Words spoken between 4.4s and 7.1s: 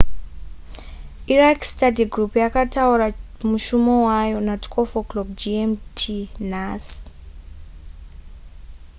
na12.00 gmt nhasi